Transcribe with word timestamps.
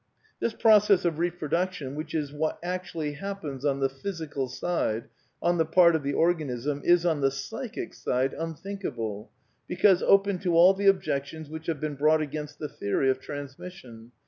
This 0.39 0.55
process 0.55 1.05
of 1.05 1.19
reproduction, 1.19 1.93
which 1.93 2.15
is 2.15 2.33
what 2.33 2.57
actually 2.63 3.11
happens 3.11 3.63
on 3.63 3.81
the 3.81 3.87
physical 3.87 4.47
side— 4.47 5.03
on 5.43 5.59
the 5.59 5.63
part 5.63 5.95
of 5.95 6.01
the 6.01 6.13
organism— 6.15 6.81
is, 6.83 7.05
on 7.05 7.21
the 7.21 7.29
psychic 7.29 7.93
side, 7.93 8.33
unthink 8.33 8.83
able 8.83 9.29
because 9.67 10.01
open 10.01 10.39
to 10.39 10.55
all 10.55 10.73
the 10.73 10.87
objections 10.87 11.51
which 11.51 11.67
have 11.67 11.79
been 11.79 11.93
brought 11.93 12.19
against 12.19 12.57
the 12.57 12.67
theory 12.67 13.11
of 13.11 13.19
transmission. 13.19 14.11